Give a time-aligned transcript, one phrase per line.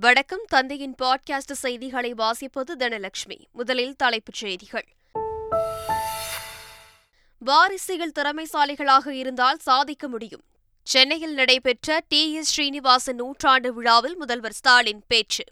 [0.00, 0.40] வணக்கம்.
[0.46, 3.44] தந்தையின் பாட்காஸ்ட் செய்திகளை வாசிப்பது தனலட்சுமி.
[3.52, 4.88] முதலில் தலைப்புச் செய்திகள்.
[7.38, 10.42] வாரிசுகள் திறமைசாலிகளாக இருந்தால் சாதிக்க முடியும்.
[10.82, 12.34] சென்னையில் நடைபெற்ற டி.
[12.34, 12.48] எஸ்.
[12.48, 15.44] ஸ்ரீனிவாசன் நூற்றாண்டு விழாவில் முதல்வர் ஸ்டாலின் பேச்சு.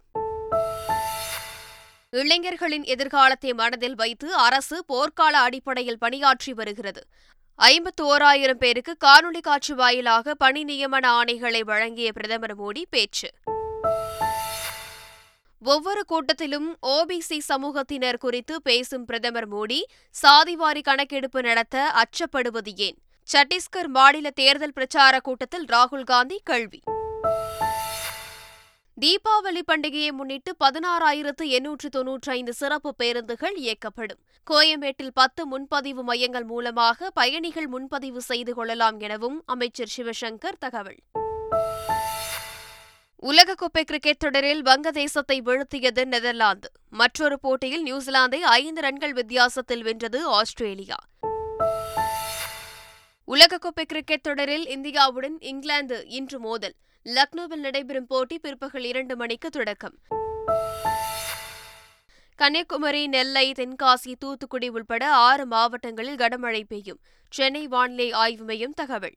[2.10, 7.06] இளைஞர்களின் எதிர்காலத்தை மனதில் வைத்து அரசு போர்க்கால அடிப்படையில் பணியாற்றி வருகிறது.
[7.54, 13.30] ஐம்பத்து ஓராயிரம் பேருக்கு காணொலி காட்சி வாயிலாக பணி நியமன ஆணைகளை வழங்கிய பிரதமர் மோடி பேச்சு.
[15.72, 19.82] ஒவ்வொரு கூட்டத்திலும் ஓபிசி சமூகத்தினர் குறித்து பேசும் பிரதமர் மோடி
[20.22, 22.98] சாதிவாரி கணக்கெடுப்பு நடத்த அச்சப்படுவது ஏன்?
[23.32, 26.82] சத்தீஸ்கர் மாநில தேர்தல் பிரச்சார கூட்டத்தில் ராகுல் காந்தி கேள்வி.
[29.00, 34.22] தீபாவளி பண்டிகையை முன்னிட்டு பதினாறாயிரத்து எண்ணூற்று தொன்னூற்றி ஐந்து சிறப்பு பேருந்துகள் இயக்கப்படும்.
[34.50, 41.00] கோயம்பேட்டில் பத்து முன்பதிவு மையங்கள் மூலமாக பயணிகள் முன்பதிவு செய்து கொள்ளலாம் எனவும் அமைச்சர் சிவசங்கர் தகவல்.
[43.22, 46.70] உலகக்கோப்பை கிரிக்கெட் தொடரில் வங்கதேசத்தை வீழ்த்தியது நெதர்லாந்து.
[46.90, 50.94] மற்றொரு போட்டியில் நியூசிலாந்தை ஐந்து ரன்கள் வித்தியாசத்தில் வென்றது ஆஸ்திரேலியா.
[53.28, 56.74] உலகக்கோப்பை கிரிக்கெட் தொடரில் இந்தியாவுடன் இங்கிலாந்து இன்று மோதல்.
[57.04, 59.98] லக்னோவில் நடைபெறும் போட்டி பிற்பகல் இரண்டு மணிக்கு தொடக்கம்.
[62.34, 67.00] கன்னியாகுமரி நெல்லை தென்காசி தூத்துக்குடி உள்பட ஆறு மாவட்டங்களில் கனமழை பெய்யும்.
[67.30, 69.16] சென்னை வானிலை ஆய்வு மையம் தகவல்.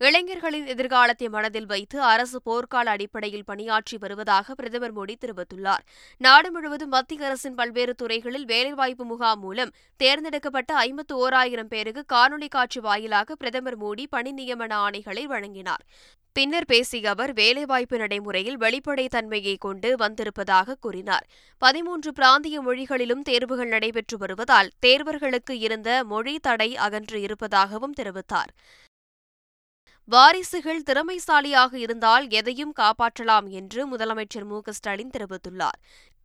[0.00, 5.82] இளைஞர்களின் எதிர்காலத்தை மனதில் வைத்து அரசு போர்க்கால அடிப்படையில் பணியாற்றி வருவதாக பிரதமர் மோடி தெரிவித்துள்ளார்.
[6.16, 12.80] நாடு முழுவதும் மத்திய அரசின் பல்வேறு துறைகளில் வேலைவாய்ப்பு முகாம் மூலம் தேர்ந்தெடுக்கப்பட்ட ஐம்பத்து ஓராயிரம் பேருக்கு காணொலி காட்சி
[12.80, 15.84] வாயிலாக பிரதமர் மோடி பணி நியமன ஆணைகளை வழங்கினார்.
[16.32, 21.26] பின்னர் பேசிய அவர் வேலைவாய்ப்பு நடைமுறையில் வெளிப்படைத்தன்மையை கொண்டு வந்திருப்பதாக கூறினார்.
[21.58, 28.52] பதிமூன்று பிராந்திய மொழிகளிலும் தேர்வுகள் நடைபெற்று வருவதால் தேர்வர்களுக்கு இருந்த மொழி தடை அகன்று இருப்பதாகவும் தெரிவித்தார்.
[30.12, 34.60] வாரிசுகள் திறமைசாலியாக இருந்தால் எதையும் காப்பாற்றலாம் என்று முதலமைச்சர் மு.
[34.66, 35.76] ஸ்டாலின் தெரிவித்துள்ளார்.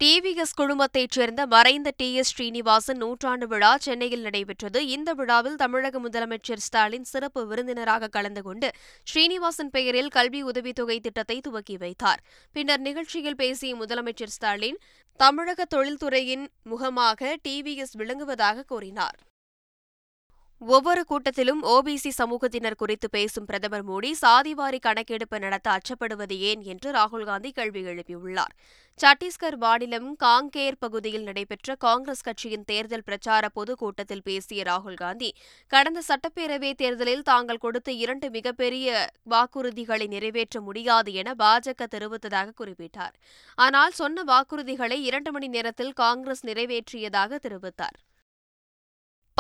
[0.03, 2.13] டிவிஎஸ் குழுமத்தைச் சேர்ந்த மறைந்த டி.
[2.13, 2.27] எஸ்.
[2.27, 4.87] ஸ்ரீனிவாசன் நூற்றாண்டு விழா சென்னையில் நடைபெற்றது.
[4.87, 8.71] இந்த விழாவில் தமிழக முதலமைச்சர் ஸ்டாலின் சிறப்பு விருந்தினராக கலந்து கொண்டு
[9.03, 12.23] ஸ்ரீனிவாசன் பெயரில் கல்வி உதவித்தொகை திட்டத்தை துவக்கி வைத்தார்.
[12.51, 14.79] பின்னர் நிகழ்ச்சியில் பேசிய முதலமைச்சர் ஸ்டாலின்
[15.19, 19.17] தமிழக தொழில்துறையின் முகமாக டிவிஎஸ் விளங்குவதாக கூறினார்.
[20.73, 27.49] ஒவ்வொரு கூட்டத்திலும் ஓபிசி சமூகத்தினர் குறித்து பேசும் பிரதமர் மோடி சாதிவாரி கணக்கெடுப்பு நடத்த அச்சப்படுவது ஏன் என்று ராகுல்காந்தி
[27.57, 28.53] கேள்வி எழுப்பியுள்ளார்.
[28.99, 35.29] சத்தீஸ்கர் மாநிலம் காங்கேர் பகுதியில் நடைபெற்ற காங்கிரஸ் கட்சியின் தேர்தல் பிரச்சார பொதுக்கூட்டத்தில் பேசிய ராகுல் காந்தி
[35.73, 39.05] கடந்த சட்டப்பேரவை தேர்தலில் தாங்கள் கொடுத்த இரண்டு மிகப்பெரிய
[39.35, 43.15] வாக்குறுதிகளை நிறைவேற்ற முடியாது என பாஜக தெரிவித்ததாக குறிப்பிட்டார்.
[43.57, 47.97] ஆனால் சொன்ன வாக்குறுதிகளை இரண்டு மணி நேரத்தில் காங்கிரஸ் நிறைவேற்றியதாக தெரிவித்தார்.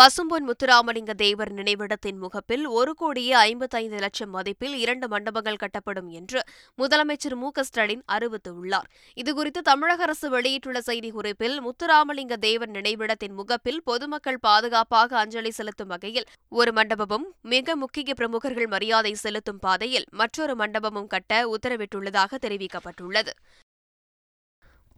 [0.01, 6.39] பசும்பொன் முத்துராமலிங்க தேவர் நினைவிடத்தின் முகப்பில் ஒரு கோடியே ஐம்பத்தைந்து லட்சம் மதிப்பில் இரண்டு மண்டபங்கள் கட்டப்படும் என்று
[6.77, 8.89] முதலமைச்சர் மு ஸ்டாலின் அறிவித்துள்ளார்.
[9.15, 16.71] இதுகுறித்து தமிழக அரசு வெளியிட்டுள்ள செய்திக்குறிப்பில் முத்துராமலிங்க தேவர் நினைவிடத்தின் முகப்பில் பொதுமக்கள் பாதுகாப்பாக அஞ்சலி செலுத்தும் வகையில் ஒரு
[16.71, 23.33] மண்டபமும் மிக முக்கிய பிரமுகர்கள் மரியாதை செலுத்தும் பாதையில் மற்றொரு மண்டபமும் கட்ட உத்தரவிட்டுள்ளதாக தெரிவிக்கப்பட்டுள்ளது.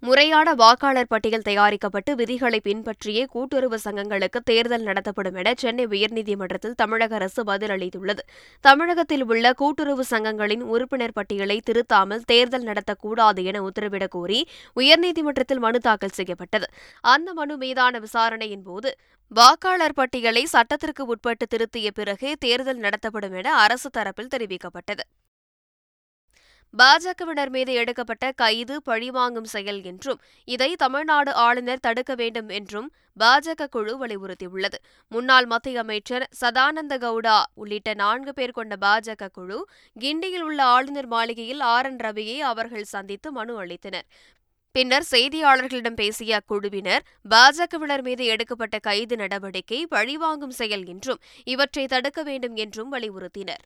[0.04, 7.44] முறையான வாக்காளர் பட்டியல் தயாரிக்கப்பட்டு விதிகளை பின்பற்றியே கூட்டுறவு சங்கங்களுக்கு தேர்தல் நடத்தப்படும் என சென்னை உயர்நீதிமன்றத்தில் தமிழக அரசு
[7.44, 8.20] பதிலளித்துள்ளது
[8.62, 16.10] தமிழகத்தில் உள்ள கூட்டுறவு சங்கங்களின் உறுப்பினர் பட்டியலை திருத்தாமல் தேர்தல் நடத்தக்கூடாது என உத்தரவிடக் கோரி உயர்நீதிமன்றத்தில் மனு தாக்கல்
[16.10, 16.68] செய்யப்பட்டது.
[17.02, 18.98] அந்த மனு மீதான விசாரணையின் போது
[19.28, 25.06] வாக்காளர் பட்டியலை சட்டத்திற்கு உட்பட்டு திருத்திய பிறகே தேர்தல் நடத்தப்படும் என அரசு தரப்பில் தெரிவிக்கப்பட்டது.
[26.74, 32.90] பாஜகவினர் மீது எடுக்கப்பட்ட கைது பழிவாங்கும் செயல் என்றும் இதை தமிழ்நாடு ஆளுநர் தடுக்க வேண்டும் என்றும்
[33.20, 34.78] பாஜக குழு வலியுறுத்தியுள்ளது.
[35.12, 39.60] முன்னாள் மத்திய அமைச்சர் சதானந்த கவுடா உள்ளிட்ட நான்கு பேர் கொண்ட பாஜக குழு
[40.00, 41.86] கிண்டியில் உள்ள ஆளுநர் மாளிகையில் ஆர்.
[41.86, 42.00] என்.
[42.00, 44.08] ரவியை அவர்கள் சந்தித்து மனு அளித்தனர்.
[44.76, 52.56] பின்னர் செய்தியாளர்களிடம் பேசிய அக்குழுவினர் பாஜகவினர் மீது எடுக்கப்பட்ட கைது நடவடிக்கை பழிவாங்கும் செயல் என்றும் இவற்றை தடுக்க வேண்டும்
[52.56, 53.64] என்றும் வலியுறுத்தினர்.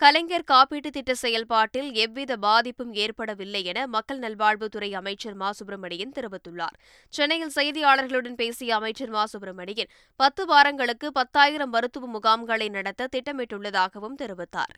[0.00, 5.52] கலைஞர் காப்பீட்டு திட்ட செயல்பாட்டில் எவ்வித பாதிப்பும் ஏற்படவில்லை என மக்கள் நல்வாழ்வுத்துறை அமைச்சர் மா.
[5.52, 6.76] சுப்பிரமணியன் தெரிவித்துள்ளார்.
[7.08, 9.26] சென்னையில் செய்தியாளர்களுடன் பேசிய அமைச்சர் மா.
[9.26, 14.74] சுப்பிரமணியன் பத்து வாரங்களுக்கு பத்தாயிரம் மருத்துவ முகாம்களை நடத்த திட்டமிட்டுள்ளதாகவும் தெரிவித்தார்.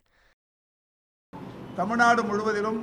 [1.77, 2.81] தமிழ்நாடு முழுவதிலும்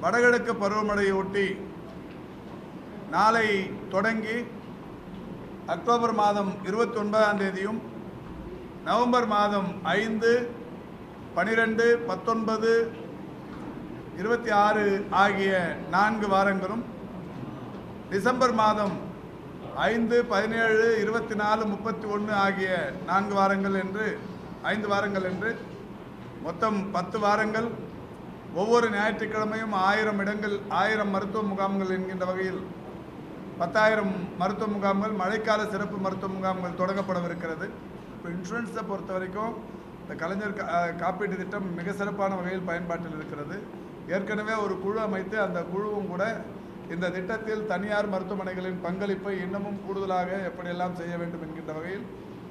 [0.00, 1.46] வடகிழக்கு பருவமழையொட்டி
[3.10, 3.48] நாளை
[3.90, 4.36] தொடங்கி
[5.66, 7.80] அக்டோபர் மாதம் இருபத்தி ஒன்பதாம் தேதியும்
[8.84, 10.30] நவம்பர் மாதம் ஐந்து
[11.36, 12.72] பனிரெண்டு பத்தொன்பது
[14.18, 14.84] இருபத்தி ஆறு
[15.22, 15.52] ஆகிய
[15.94, 16.84] நான்கு வாரங்களும்
[18.12, 18.94] டிசம்பர் மாதம்
[19.86, 22.68] ஐந்து பதினேழு இருபத்தி நாலு முப்பத்தி ஒன்று ஆகிய
[23.10, 24.06] நான்கு வாரங்கள் என்று
[24.72, 25.50] ஐந்து வாரங்கள் என்று
[26.46, 27.68] மொத்தம் பத்து வாரங்கள்
[28.62, 32.62] ஒவ்வொரு ஞாயிற்றுக்கிழமையும் ஆயிரம் இடங்கள் ஆயிரம் மருத்துவ முகாம்கள் என்கின்ற வகையில்
[33.62, 37.66] பத்தாயிரம் மருத்துவ முகாம்கள் மழைக்கால சிறப்பு மருத்துவ முகாம்கள் தொடங்கப்படவிருக்கிறது.
[38.14, 39.54] இப்போ இன்சூரன்ஸை பொறுத்த வரைக்கும்
[40.08, 43.58] இந்த கலைஞர் கா- காப்பீட்டு திட்டம் மிக சிறப்பான வகையில் பயன்பாட்டில் இருக்கிறது.
[44.08, 46.40] ஏற்கனவே ஒரு குழு அமைத்து அந்த குழுவும் கூட
[46.90, 52.06] இந்த திட்டத்தில் தனியார் மருத்துவமனைகளின் பங்களிப்பை இன்னமும் கூடுதலாக எப்படியெல்லாம் செய்ய வேண்டும் என்கின்ற வகையில்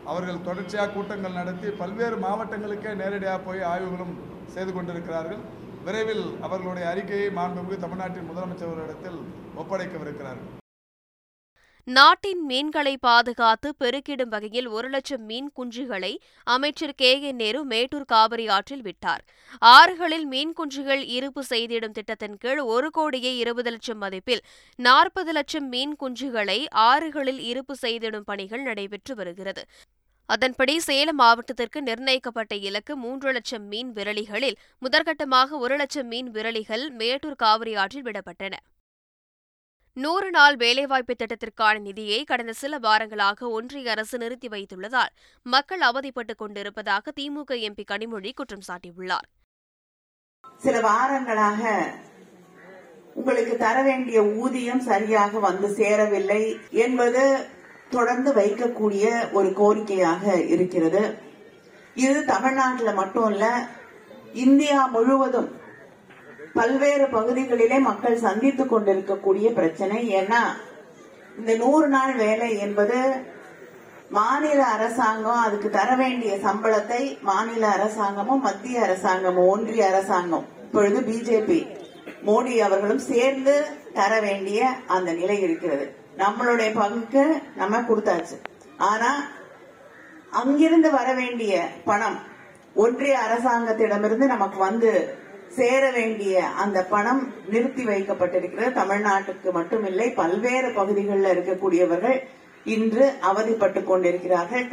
[0.06, 5.38] அவர்கள் தொடர்ச்சியாக கூட்டங்கள் நடத்தி பல்வேறு மாவட்டங்களுக்கே நேரடியாக போய் ஆய்வுகளும் செய்து கொண்டிருக்கிறார்கள்.
[5.86, 9.20] விரைவில் அவர்களுடைய அறிக்கையை மாண்புமிகு தமிழ்நாட்டின் முதலமைச்சர் அவர்களிடத்தில்
[9.58, 10.62] ஒப்படைக்கவிருக்கிறார்கள்.
[11.88, 16.12] நாட்டின் மீன்களை பாதுகாத்து பெருக்கிடும் வகையில் ஒரு லட்சம் மீன் குஞ்சுகளை
[16.44, 17.22] அமைச்சர் கே.
[17.22, 19.24] என் நேரு மேட்டூர் காவிரி ஆற்றில் விட்டார்.
[19.62, 24.44] ஆறுகளில் மீன் குஞ்சுகள் இருப்பு செய்திடும் திட்டத்தின் கீழ் ஒரு கோடியே இருபது லட்சம் மதிப்பில்
[24.76, 29.66] நாற்பது லட்சம் மீன் குஞ்சுகளை ஆறுகளில் இருப்பு செய்திடும் பணிகள் நடைபெற்று வருகிறது.
[30.26, 37.36] அதன்படி சேலம் மாவட்டத்திற்கு நிர்ணயிக்கப்பட்ட இலக்கு மூன்று லட்சம் மீன் விரலிகளில் முதற்கட்டமாக ஒரு லட்சம் மீன் விரலிகள் மேட்டூர்
[37.36, 38.56] காவிரி ஆற்றில் விடப்பட்டன.
[39.98, 45.12] நூறு நாள் வேலைவாய்ப்பு திட்டத்திற்கான நிதியை கடந்த சில வாரங்களாக ஒன்றிய அரசு நிறுத்தி வைத்துள்ளதால்
[45.45, 49.28] மக்கள் அவதிப்பட்டுக் கொண்டிருப்பதாக திமுக எம்பி கனிமொழி குற்றம் சாட்டியுள்ளார்.
[50.57, 51.62] சில வாரங்களாக
[53.13, 56.42] உங்களுக்கு தர வேண்டிய ஊதியம் சரியாக வந்து சேரவில்லை
[56.86, 57.24] என்பது
[57.89, 61.04] தொடர்ந்து வைக்கக்கூடிய ஒரு கோரிக்கையாக இருக்கிறது.
[61.96, 63.46] இது தமிழ்நாட்டில் மட்டும் இல்ல
[64.46, 65.51] இந்தியா முழுவதும்
[66.54, 70.16] பல்வேறு பகுதிகளிலே மக்கள் சந்தித்துக் கொண்டிருக்கக்கூடிய பிரச்சனை.
[70.16, 70.42] ஏன்னா
[71.38, 72.98] இந்த நூறு நாள் வேலை என்பது
[74.10, 81.60] மாநில அரசாங்கம் அதுக்கு தர வேண்டிய சம்பளத்தை மாநில அரசாங்கமும் மத்திய அரசாங்கமும் ஒன்றிய அரசாங்கம் இப்பொழுது பிஜேபி
[82.26, 85.96] மோடி அவர்களும் சேர்ந்து தர வேண்டிய அந்த நிலை இருக்கிறது.
[86.18, 87.24] நம்மளுடைய பங்குக்கு
[87.56, 88.38] நம்ம கொடுத்தாச்சு.
[88.78, 89.12] ஆனா
[90.30, 92.20] அங்கிருந்து வர வேண்டிய பணம்
[92.76, 94.92] ஒன்றிய அரசாங்கத்திடமிருந்து நமக்கு வந்து
[95.58, 98.70] சேர வேண்டிய அந்த பணம் நிறுத்தி வைக்கப்பட்டிருக்கிறது.
[98.82, 102.18] தமிழ்நாட்டுக்கு மட்டுமில்லை பல்வேறு பகுதிகளில் இருக்கக்கூடியவர்கள்
[102.76, 104.66] இன்று அவதிப்பட்டுக் கொண்டிருக்கிறார்கள்.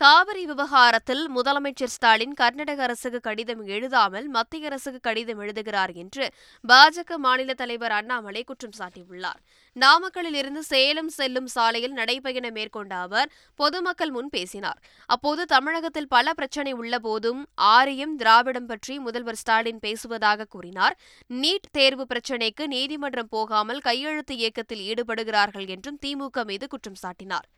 [0.00, 6.24] காவிரி விவகாரத்தில் முதலமைச்சர் ஸ்டாலின் கர்நாடக அரசுக்கு கடிதம் எழுதாமல் மத்திய அரசுக்கு கடிதம் எழுதுகிறார் என்று
[6.64, 9.42] பாஜக மாநில தலைவர் அண்ணாமலை குற்றம் சாட்டியுள்ளார்.
[9.76, 13.28] நாமக்கல்லில் இருந்து சேலம் செல்லும் சாலையில் நடைபயணம் மேற்கொண்ட அவர்
[13.60, 14.80] பொதுமக்கள் முன் பேசினார்.
[15.06, 17.44] அப்போது தமிழகத்தில் பல பிரச்சினை உள்ளபோதும்
[17.76, 20.98] ஆரியம் திராவிடம் பற்றி முதல்வர் ஸ்டாலின் பேசுவதாக கூறினார்.
[21.42, 27.48] நீட் தேர்வு பிரச்சினைக்கு நீதிமன்றம் போகாமல் கையெழுத்து இயக்கத்தில் ஈடுபடுகிறார்கள் என்றும் திமுக மீது குற்றம் சாட்டினார்.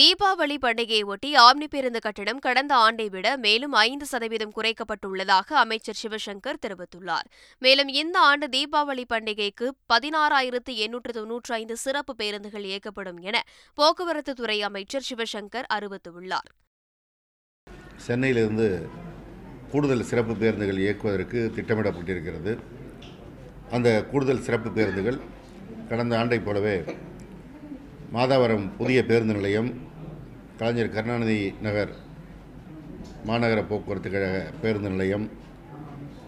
[0.00, 6.58] தீபாவளி பண்டிகையை ஒட்டி ஆம்னி பேருந்து கட்டணம் கடந்த ஆண்டை விட மேலும் ஐந்து சதவீதம் குறைக்கப்பட்டுள்ளதாக அமைச்சர் சிவசங்கர்
[6.66, 7.26] தெரிவித்துள்ளார்.
[7.58, 13.42] மேலும் இந்த ஆண்டு தீபாவளி பண்டிகைக்கு பதினாறாயிரத்து எண்ணூற்று தொன்னூற்றி ஐந்து சிறப்பு பேருந்துகள் இயக்கப்படும் என
[13.74, 16.50] போக்குவரத்து துறை அமைச்சர் சிவசங்கர் அறிவித்துள்ளார்.
[17.96, 18.88] சென்னையிலிருந்து
[19.70, 22.54] கூடுதல் சிறப்பு பேருந்துகள் இயக்குவதற்கு திட்டமிடப்பட்டிருக்கிறது.
[23.70, 25.20] அந்த கூடுதல் சிறப்பு பேருந்துகள்
[25.88, 26.76] கடந்த ஆண்டைப் போலவே
[28.14, 29.68] மாதாவரம் புதிய பேருந்து நிலையம்
[30.58, 31.92] கலைஞர் கருணாநிதி நகர்
[33.26, 35.24] மாநகர போக்குவரத்து கழக பேருந்து நிலையம்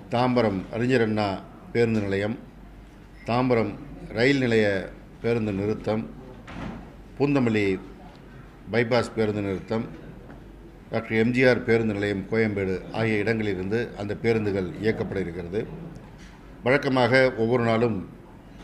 [0.09, 1.27] தாம்பரம் அறிஞர் அண்ணா
[1.73, 2.37] பேருந்து நிலையம்
[3.27, 3.73] தாம்பரம்
[4.13, 4.67] ரயில் நிலைய
[5.21, 6.05] பேருந்து நிறுத்தம்
[7.19, 7.67] பூந்தமல்லி
[8.71, 9.85] பைபாஸ் பேருந்து நிறுத்தம்
[10.91, 15.61] டாக்டர் எம்ஜிஆர் பேருந்து நிலையம் கோயம்பேடு ஆகிய இடங்களிலிருந்து அந்த பேருந்துகள் இயக்கப்பட இருக்கிறது.
[16.62, 17.97] வழக்கமாக ஒவ்வொரு நாளும்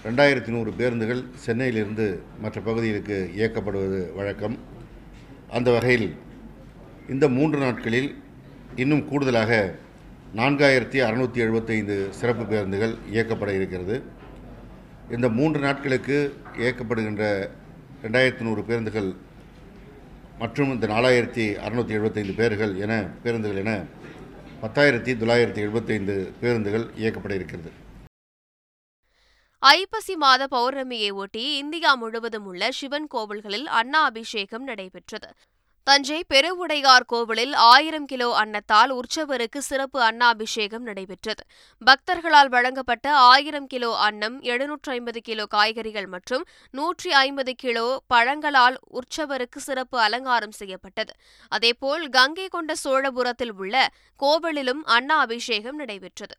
[0.05, 2.05] ரெண்டாயிரத்தி நூறு பேருந்துகள் சென்னையிலிருந்து
[2.43, 4.55] மற்ற பகுதிகளுக்கு இயக்கப்படுவது வழக்கம்.
[5.57, 6.07] அந்த வகையில்
[7.13, 8.09] இந்த மூன்று நாட்களில்
[8.83, 9.59] இன்னும் கூடுதலாக
[10.39, 13.99] நான்காயிரத்தி அறுநூற்றி எழுபத்தைந்து சிறப்பு பேருந்துகள் இயக்கப்பட இருக்கிறது.
[15.17, 16.19] இந்த மூன்று நாட்களுக்கு
[16.63, 17.25] இயக்கப்படுகின்ற
[18.05, 19.11] ரெண்டாயிரத்தி நூறு பேருந்துகள்
[20.43, 22.93] மற்றும் இந்த நாலாயிரத்தி அறுநூற்றி எழுபத்தைந்து பேர்கள் என
[23.25, 23.75] பேருந்துகள் என
[24.65, 27.73] பத்தாயிரத்தி தொள்ளாயிரத்தி எழுபத்தைந்து பேருந்துகள் இயக்கப்பட இருக்கிறது.
[29.63, 35.29] ஐப்பசி மாத பௌர்ணமியை ஒட்டி இந்தியா முழுவதும் உள்ள சிவன் கோவில்களில் அன்னா அபிஷேகம் நடைபெற்றது.
[35.85, 41.43] தஞ்சை பெருவுடையார் கோவிலில் ஆயிரம் கிலோ அன்னத்தால் உற்சவருக்கு சிறப்பு அன்னாபிஷேகம் நடைபெற்றது.
[41.83, 49.57] பக்தர்களால் வழங்கப்பட்ட ஆயிரம் கிலோ அன்னம் எழுநூற்று ஐம்பது கிலோ காய்கறிகள் மற்றும் நூற்றி ஐம்பது கிலோ பழங்களால் உற்சவருக்கு
[49.57, 51.15] சிறப்பு அலங்காரம் செய்யப்பட்டது.
[51.49, 53.89] அதேபோல் கங்கை கொண்ட சோழபுரத்தில் உள்ள
[54.21, 56.37] கோவிலிலும் அன்னா அபிஷேகம் நடைபெற்றது.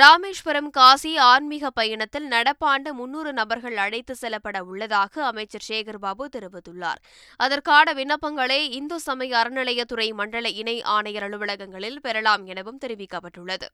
[0.00, 7.00] ராமேஸ்வரம் காசி ஆன்மீக பயணத்தில் நடப்பாண்டு முன்னூறு நபர்கள் அழைத்து செல்லப்பட உள்ளதாக அமைச்சர் சேகர்பாபு தெரிவித்துள்ளார்.
[7.36, 13.68] அதற்கான விண்ணப்பங்களை இந்து சமய அறநிலையத்துறை மண்டல இணை ஆணையர் அலுவலகங்களில் பெறலாம் எனவும் தெரிவிக்கப்பட்டுள்ளது.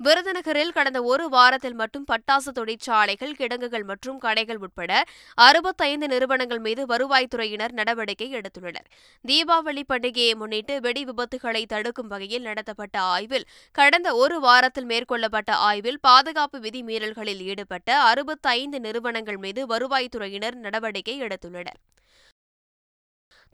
[0.00, 4.90] விருதுநகரில் கடந்த ஒரு வாரத்தில் மட்டும் பட்டாசு தொழிற்சாலைகள் கிடங்குகள் மற்றும் கடைகள் உட்பட
[5.38, 8.86] அறுபத்தைந்து நிறுவனங்கள் மீது வருவாய்த்துறையினர் நடவடிக்கை எடுத்துள்ளனர்.
[9.24, 16.58] தீபாவளி பண்டிகையை முன்னிட்டு வெடி விபத்துகளை தடுக்கும் வகையில் நடத்தப்பட்ட ஆய்வில் கடந்த ஒரு வாரத்தில் மேற்கொள்ளப்பட்ட ஆய்வில் பாதுகாப்பு
[16.58, 21.80] விதிமீறல்களில் ஈடுபட்ட அறுபத்தைந்து நிறுவனங்கள் மீது வருவாய்த்துறையினர் நடவடிக்கை எடுத்துள்ளனர்.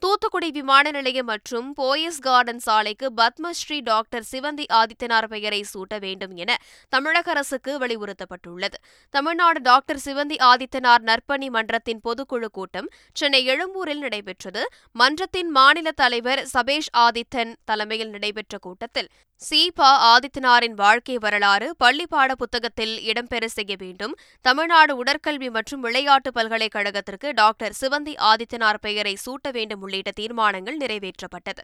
[0.03, 6.57] தூத்துக்குடி விமான நிலையம் மற்றும் போயஸ் கார்டன் சாலைக்கு பத்மஸ்ரீ டாக்டர் சிவந்தி ஆதித்தனார் பெயரை சூட்ட வேண்டும் என
[6.89, 8.77] தமிழக அரசுக்கு வலியுறுத்தப்பட்டுள்ளது.
[9.09, 14.63] தமிழ்நாடு டாக்டர் சிவந்தி ஆதித்தனார் நற்பணி மன்றத்தின் பொதுக்குழு கூட்டம் சென்னை எழும்பூரில் நடைபெற்றது.
[14.91, 19.09] மன்றத்தின் மாநில தலைவர் சபேஷ் ஆதித்தன் தலைமையில் நடைபெற்ற கூட்டத்தில்
[19.49, 24.13] சீபா ஆதித்தனாரின் வாழ்க்கை வரலாறு பள்ளி பாட புத்தகத்தில் இடம்பெற செய்ய வேண்டும்.
[24.41, 31.63] தமிழ்நாடு உடற்கல்வி மற்றும் விளையாட்டு பல்கலைக்கழகத்திற்கு டாக்டர் சிவந்தி ஆதித்தனார் பெயரை சூட்ட வேண்டும் உள்ளிட்ட தீர்மானங்கள் நிறைவேற்றப்பட்டது.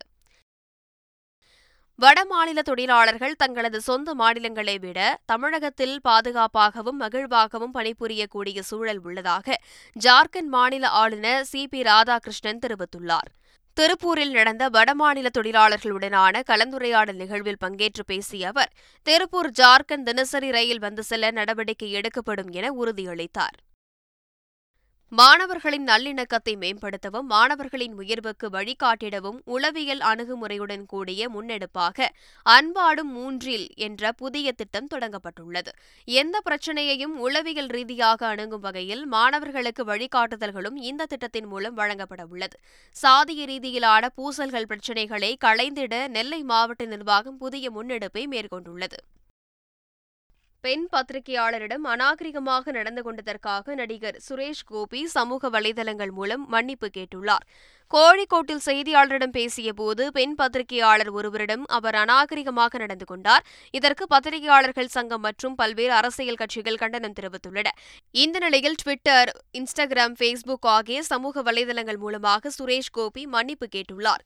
[1.99, 9.57] வடமாநில தொழிலாளர்கள் தங்களது சொந்த மாநிலங்களை விட தமிழகத்தில் பாதுகாப்பாகவும் மகிழ்வாகவும் பணிபுரியக்கூடிய சூழல் உள்ளதாக
[9.95, 13.29] ஜார்க்கண்ட் மாநில ஆளுநர் சி பி ராதாகிருஷ்ணன் தெரிவித்துள்ளார்.
[13.79, 18.71] திருப்பூரில் நடந்த வடமாநில தொழிலாளர்களுடனான கலந்துரையாடல் நிகழ்வில் பங்கேற்று பேசிய அவர்
[19.07, 23.57] திருப்பூர் ஜார்க்கண்ட் தினசரி ரயில் வந்து செல்ல நடவடிக்கை எடுக்கப்படும் என உறுதியளித்தார்.
[25.11, 32.07] மாணவர்களின் நல்லிணக்கத்தை மேம்படுத்தவும் மாணவர்களின் உயர்வுக்கு வழிகாட்டிடவும் உளவியல் அணுகுமுறையுடன் கூடிய முன்னெடுப்பாக
[32.45, 35.71] அன்பாடும் மூன்றில் என்ற புதிய திட்டம் தொடங்கப்பட்டுள்ளது.
[36.05, 42.59] எந்த பிரச்சனையையும் உளவியல் ரீதியாக அணுகும் வகையில் மாணவர்களுக்கு வழிகாட்டுதல்களும் இந்த திட்டத்தின் மூலம் வழங்கப்பட உள்ளது.
[42.95, 48.99] சாதிய ரீதியிலான பூசல்கள் பிரச்சினைகளை களைந்திட நெல்லை மாவட்ட நிர்வாகம் புதிய முன்னெடுப்பை மேற்கொண்டுள்ளது.
[50.61, 57.45] பெண் பத்திரிகையாளரிடம் அநாகரிகமாக நடந்து கொண்டதற்காக நடிகர் சுரேஷ் கோபி சமூக வலைதளங்கள் மூலம் மன்னிப்பு கேட்டுள்ளார்.
[57.93, 63.45] கோழிக்கோட்டில் செய்தியாளரிடம் பேசியபோது பெண் பத்திரிகையாளர் ஒருவரிடம் அவர் அநாகரிகமாக நடந்து கொண்டார்.
[63.71, 67.67] இதற்கு பத்திரிகையாளர்கள் சங்கம் மற்றும் பல்வேறு அரசியல் கட்சிகள் கண்டனம் தெரிவித்துள்ளன.
[68.11, 74.23] இந்த நிலையில் ட்விட்டர் இன்ஸ்டாகிராம் ஃபேஸ்புக் ஆகிய சமூக வலைதளங்கள் மூலமாக சுரேஷ் கோபி மன்னிப்பு கேட்டுள்ளார்.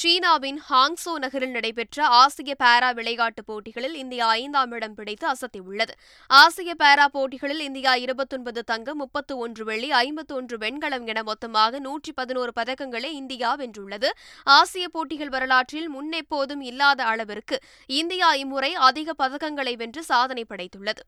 [0.00, 5.94] சீனாவின் ஹாங்சோ நகரில் நடைபெற்ற ஆசிய பாரா விளையாட்டுப் போட்டிகளில் இந்தியா ஐந்தாம் இடம் பிடித்து அசத்தியுள்ளது.
[6.26, 12.12] ஆசிய பாரா போட்டிகளில் இந்தியா இருபத்தொன்பது தங்கம் முப்பத்து ஒன்று வெள்ளி ஐம்பத்து ஒன்று வெண்கலம் என மொத்தமாக நூற்றி
[12.12, 14.10] பதினோரு பதக்கங்களை இந்தியா வென்றுள்ளது.
[14.44, 21.04] ஆசிய போட்டிகள் வரலாற்றில் முன்னெப்போதும் இல்லாத அளவிற்கு இந்தியா இம்முறை அதிக பதக்கங்களை வென்று சாதனை படைத்துள்ளது.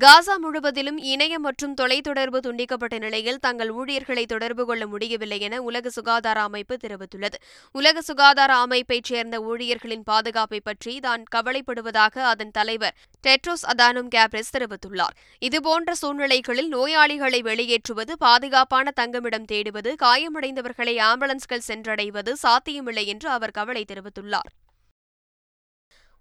[0.00, 6.42] காசா முழுவதிலும் இணையம் மற்றும் தொலைத்தொடர்பு துண்டிக்கப்பட்ட நிலையில் தங்கள் ஊழியர்களை தொடர்பு கொள்ள முடியவில்லை என உலக சுகாதார
[6.42, 7.36] அமைப்பு தெரிவித்துள்ளது.
[7.72, 12.96] உலக சுகாதார அமைப்பைச் சேர்ந்த ஊழியர்களின் பாதுகாப்பை பற்றி தான் கவலைப்படுவதாக அதன் தலைவர்
[13.26, 15.14] டெட்ரோஸ் அதானும் கேப்ரிஸ் தெரிவித்துள்ளார்.
[15.38, 24.50] இதுபோன்ற சூழ்நிலைகளில் நோயாளிகளை வெளியேற்றுவது பாதுகாப்பான தங்குமிடம் தேடுவது காயமடைந்தவர்களை ஆம்புலன்ஸ்கள் சென்றடைவது சாத்தியமில்லை என்று அவர் கவலை தெரிவித்துள்ளார்.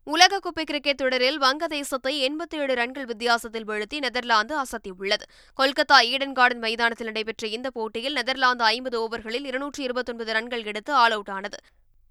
[0.08, 5.26] உலகக்கோப்பை கிரிக்கெட் தொடரில் வங்கதேசத்தை எண்பத்தி ஏழு ரன்கள் வித்தியாசத்தில் வீழ்த்தி நெதர்லாந்து அசத்தியுள்ளது.
[5.60, 11.12] கொல்கத்தா ஈடன் கார்டன் மைதானத்தில் நடைபெற்ற இந்த போட்டியில் நெதர்லாந்து ஐம்பது ஓவர்களில் இருநூற்றி இருபத்தொன்பது ரன்கள் எடுத்து ஆல்
[11.12, 11.58] அவுட் ஆனது.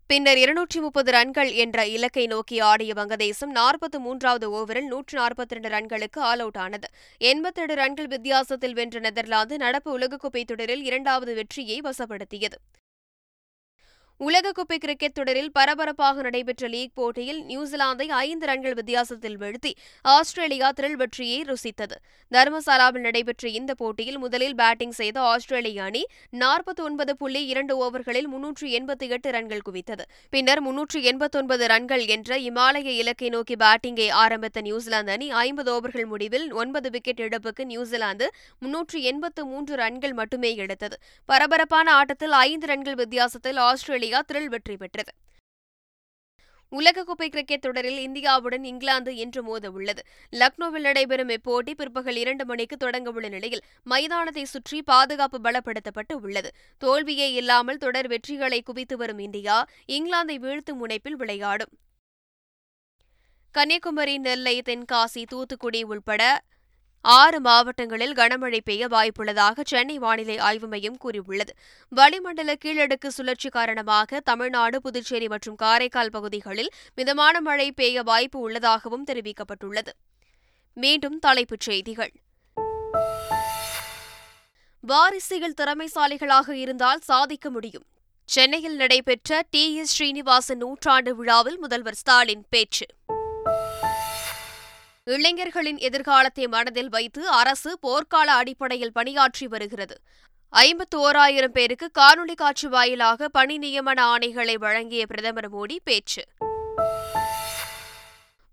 [0.07, 5.69] பின்னர் இருநூற்றி முப்பது ரன்கள் என்ற இலக்கை நோக்கி ஆடிய வங்கதேசம் நாற்பத்தி மூன்றாவது ஓவரில் நூற்று நாற்பத்தி இரண்டு
[5.69, 6.89] ரன்களுக்கு ஆல் அவுட் ஆனது.
[7.19, 12.59] எண்பத்தேழு ரன்கள் வித்தியாசத்தில் வென்ற நெதர்லாந்து நடப்பு உலகக்கோப்பை தொடரில் இரண்டாவது வெற்றியை வசப்படுத்தியது.
[14.27, 19.71] உலகக்கோப்பை கிரிக்கெட் தொடரில் பரபரப்பாக நடைபெற்ற லீக் போட்டியில் நியூசிலாந்தை ஐந்து ரன்கள் வித்தியாசத்தில் வீழ்த்தி
[20.05, 21.97] ஆஸ்திரேலியா திரள் வெற்றியை ருசித்தது.
[22.33, 26.03] தர்மசாலாவில் நடைபெற்ற இந்த போட்டியில் முதலில் பேட்டிங் செய்த ஆஸ்திரேலிய அணி
[26.43, 30.05] நாற்பத்தி ஒன்பது புள்ளி இரண்டு ஓவர்களில் முன்னூற்று எண்பத்தி எட்டு ரன்கள் குவித்தது.
[30.31, 36.47] பின்னர் முன்னூற்று எண்பத்தொன்பது ரன்கள் என்ற இமாலய இலக்கை நோக்கி பேட்டிங்கை ஆரம்பித்த நியூசிலாந்து அணி ஐம்பது ஓவர்கள் முடிவில்
[36.53, 40.99] ஒன்பது விக்கெட் இழப்புக்கு நியூசிலாந்து முன்னூற்று எண்பத்து மூன்று ரன்கள் மட்டுமே எடுத்தது.
[41.25, 45.13] பரபரப்பான ஆட்டத்தில் ஐந்து ரன்கள் வித்தியாசத்தில் ஆஸ்திரேலியா இந்தியா த்ரில் வெற்றி பெற்றது.
[46.73, 50.03] உலகக்கோப்பை கிரிக்கெட் தொடரில் இந்தியாவுடன் இங்கிலாந்து இன்று மோத உள்ளது
[50.41, 53.63] லக்னோவில் நடைபெறும் இப்போட்டி பிற்பகல் இரண்டு மணிக்கு தொடங்கவுள்ள நிலையில்
[53.93, 56.51] மைதானத்தை சுற்றி பாதுகாப்பு பலப்படுத்தப்பட்டு உள்ளது.
[56.83, 59.57] தோல்வியே இல்லாமல் தொடர் வெற்றிகளை குவித்து வரும் இந்தியா
[59.97, 61.73] இங்கிலாந்தை வீழ்த்தும் முனைப்பில் விளையாடும்.
[63.55, 66.23] கன்னியாகுமரி நெல்லை தென்காசி தூத்துக்குடி உள்பட
[67.01, 71.55] ஆறு மாவட்டங்களில் கனமழை பெய்ய வாய்ப்புள்ளதாக சென்னை வானிலை ஆய்வு மையம் கூறியுள்ளது.
[71.89, 79.89] வளிமண்டல கீழடுக்கு சுழற்சி காரணமாக தமிழ்நாடு புதுச்சேரி மற்றும் காரைக்கால் பகுதிகளில் மிதமான மழை பெய்ய வாய்ப்பு உள்ளதாகவும் தெரிவிக்கப்பட்டுள்ளது.
[80.75, 82.13] மீண்டும் தலைப்புச் செய்திகள்.
[84.81, 87.85] வாரிசுகள் திறமைசாலிகளாக இருந்தால் சாதிக்க முடியும்.
[88.25, 89.77] சென்னையில் நடைபெற்ற டி.
[89.77, 89.91] எஸ்.
[89.91, 92.87] ஸ்ரீனிவாசன் நூற்றாண்டு விழாவில் முதல்வர் ஸ்டாலின் பேச்சு.
[95.13, 99.97] இளைஞர்களின் எதிர்காலத்தை மனதில் வைத்து அரசு போர்க்கால அடிப்படையில் பணியாற்றி வருகிறது.
[100.49, 106.25] ஐம்பத்து ஓராயிரம் பேருக்கு காணொலி காட்சி வாயிலாக பணி நியமன ஆணைகளை வழங்கிய பிரதமர் மோடி பேச்சு.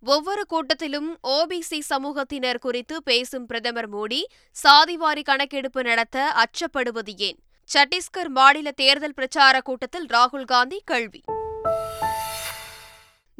[0.03, 4.21] ஒவ்வொரு கூட்டத்திலும் ஓபிசி சமூகத்தினர் குறித்து பேசும் பிரதமர் மோடி
[4.63, 7.39] சாதிவாரி கணக்கெடுப்பு நடத்த அச்சப்படுவது ஏன்?
[7.73, 11.23] சத்தீஸ்கர் மாநில தேர்தல் பிரச்சார கூட்டத்தில் ராகுல் காந்தி கேள்வி.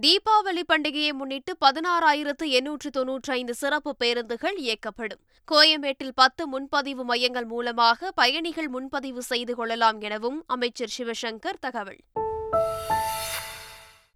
[0.02, 5.22] தீபாவளி பண்டிகையை முன்னிட்டு பதினாறாயிரத்து எண்ணூற்று தொன்னூற்றி ஐந்து சிறப்பு பேருந்துகள் இயக்கப்படும்.
[5.52, 11.98] கோயம்பேட்டில் பத்து முன்பதிவு மையங்கள் மூலமாக பயணிகள் முன்பதிவு செய்து கொள்ளலாம் எனவும் அமைச்சர் சிவசங்கர் தகவல்.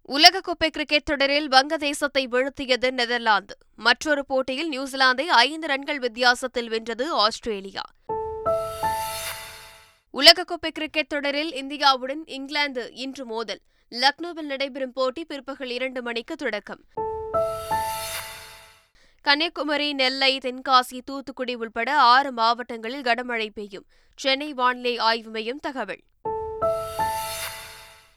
[0.08, 3.56] உலகக்கோப்பை கிரிக்கெட் தொடரில் வங்கதேசத்தை வீழ்த்தியது நெதர்லாந்து.
[3.76, 7.82] மற்றொரு போட்டியில் நியூசிலாந்தை ஐந்து ரன்கள் வித்தியாசத்தில் வென்றது ஆஸ்திரேலியா.
[10.14, 13.60] உலகக்கோப்பை கிரிக்கெட் தொடரில் இந்தியாவுடன் இங்கிலாந்து இன்று மோதல்.
[13.92, 16.84] லக்னோவில் நடைபெறும் போட்டி பிற்பகல் இரண்டு மணிக்கு தொடக்கம்.
[19.22, 23.86] கன்னியாகுமரி நெல்லை தென்காசி தூத்துக்குடி உள்பட ஆறு மாவட்டங்களில் கனமழை பெய்யும்.
[24.16, 26.02] சென்னை வானிலை ஆய்வு மையம் தகவல்.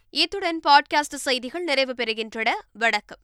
[0.10, 2.50] இத்துடன் பாட்காஸ்ட் செய்திகள் நிறைவு பெறுகின்றன.
[2.72, 3.20] வணக்கம்.